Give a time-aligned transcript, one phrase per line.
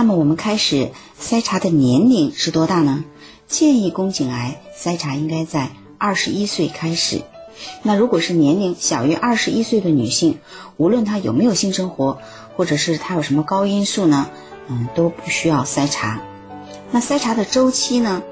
[0.00, 3.04] 那么我们开始筛查的年龄是多大呢？
[3.46, 7.20] 建议宫颈癌筛查应该在二十一岁开始。
[7.82, 10.38] 那如果是年龄小于二十一岁的女性，
[10.78, 12.16] 无论她有没有性生活，
[12.56, 14.30] 或者是她有什么高因素呢，
[14.68, 16.22] 嗯，都不需要筛查。
[16.92, 18.22] 那筛查的周期呢？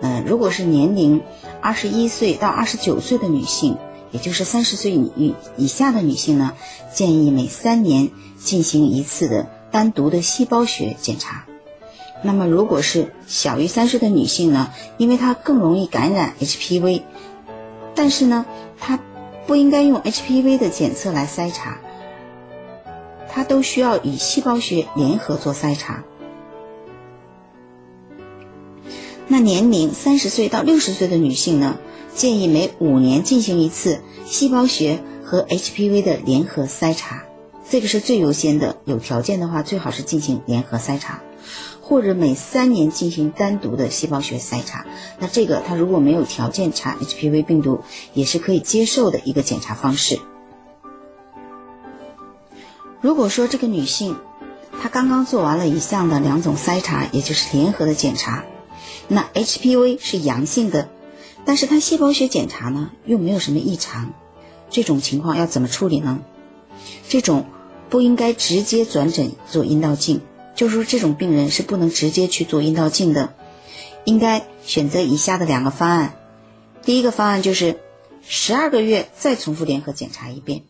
[0.00, 1.20] 嗯，如果是年龄
[1.60, 3.76] 二十一岁到二十九岁的女性，
[4.12, 6.54] 也就是三十岁以以下的女性呢，
[6.94, 8.08] 建议每三年
[8.38, 9.46] 进行一次的
[9.78, 11.44] 单独的细胞学检查。
[12.24, 14.72] 那么，如果是小于三岁的女性呢？
[14.96, 17.02] 因为她更容易感染 HPV，
[17.94, 18.44] 但是呢，
[18.80, 18.98] 她
[19.46, 21.78] 不应该用 HPV 的检测来筛查，
[23.28, 26.02] 她都需要与细胞学联合做筛查。
[29.28, 31.78] 那年龄三十岁到六十岁的女性呢？
[32.16, 37.22] 建议每五年进行一次细胞学和 HPV 的联合筛查，
[37.70, 38.76] 这个是最优先的。
[38.84, 41.22] 有条件的话，最好是进行联合筛查。
[41.80, 44.84] 或者每三年进行单独的细胞学筛查，
[45.18, 47.80] 那这个他如果没有条件查 HPV 病毒，
[48.12, 50.18] 也是可以接受的一个检查方式。
[53.00, 54.16] 如果说这个女性
[54.82, 58.44] 她刚刚做完了以上的两种筛查，也就是联合的检查，
[59.08, 60.90] 那 HPV 是阳性的，
[61.46, 64.12] 但是她细胞学检查呢又没有什么异常，
[64.68, 66.20] 这种情况要怎么处理呢？
[67.08, 67.46] 这种
[67.90, 70.20] 不应该直接转诊做阴道镜。
[70.54, 73.34] 就是说，这种病人是不能直接去做阴道镜的，
[74.04, 76.16] 应该选择以下的两个方案。
[76.82, 77.78] 第一个方案就是
[78.26, 80.62] 十二个月再重复联合检查一遍。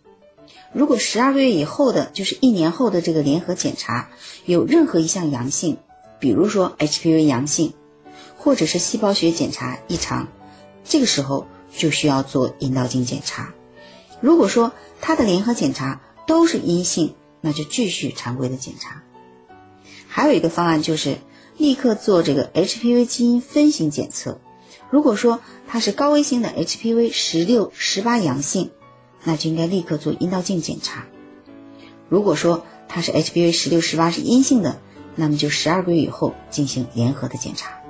[0.75, 4.11] 如果十二个月以后的，就是一年后的这个联合检查
[4.45, 5.79] 有任何一项阳性，
[6.19, 7.73] 比如说 HPV 阳性，
[8.37, 10.29] 或者是细胞学检查异常，
[10.85, 13.55] 这个时候就需要做阴道镜检查。
[14.21, 19.03] 如果说他的联合检查都是阴性，那就继续常规的检查。
[20.07, 21.17] 还有一个方案就是
[21.57, 24.39] 立刻做这个 HPV 基因分型检测。
[24.91, 28.71] 如果说它是高危型的 HPV 十六、十八阳性，
[29.25, 31.07] 那就应该立刻做阴道镜检查。
[32.09, 34.81] 如果说它是 HPV 十六、十八是阴性的，
[35.17, 37.81] 那么就十二个月以后进行联合的检查。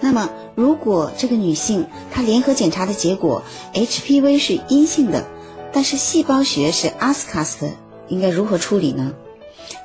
[0.00, 3.42] 那么如果这个女性她联合检查的结果
[3.74, 5.26] HPV 是阴性的，
[5.72, 7.72] 但是细胞学是 ASCAS 的，
[8.08, 9.14] 应该如何处理呢？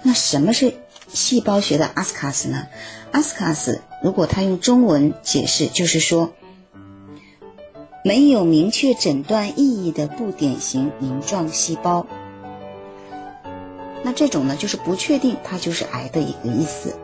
[0.01, 0.75] 那什么是
[1.09, 2.67] 细胞学的阿斯卡斯呢？
[3.11, 6.33] 阿斯卡斯如果他用中文解释，就是说
[8.03, 12.07] 没有明确诊断意义的不典型鳞状细胞。
[14.03, 16.95] 那这种呢，就是不确定它就是癌的一个意思。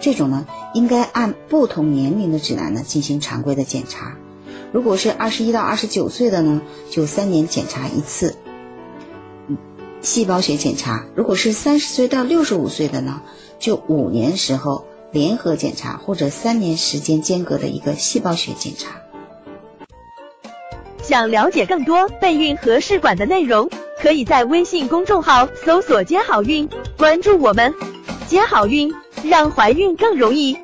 [0.00, 4.16] 这种呢，应该按不同年龄的指南呢进行常规的检查。
[4.76, 6.60] 如果是二十一到二十九岁的呢，
[6.90, 8.36] 就三年检查一次。
[10.02, 13.22] 细胞学检查，如果是三十岁到六十五岁的呢，
[13.58, 19.00] 就五年时候联合检查或者三年时间间隔的一个细胞学检查。
[21.02, 27.72] 想了解更多备孕和试管的内容，可以在微信公众号搜索“接好运”，关注我们，
[28.26, 28.92] 接好运，
[29.24, 30.58] 让怀孕更容易。